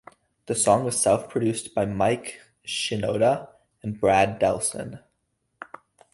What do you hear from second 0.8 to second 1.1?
was